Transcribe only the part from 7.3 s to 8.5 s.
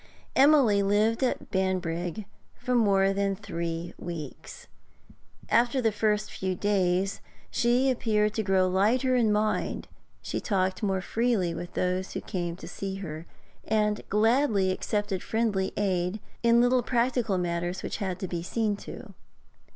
she appeared to